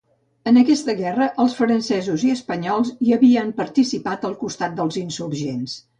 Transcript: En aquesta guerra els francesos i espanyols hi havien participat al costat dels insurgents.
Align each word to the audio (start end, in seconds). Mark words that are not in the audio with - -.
En 0.51 0.55
aquesta 0.59 0.95
guerra 1.01 1.27
els 1.43 1.57
francesos 1.59 2.25
i 2.29 2.33
espanyols 2.37 2.91
hi 3.09 3.15
havien 3.19 3.55
participat 3.61 4.29
al 4.31 4.35
costat 4.45 4.79
dels 4.81 4.99
insurgents. 5.07 5.77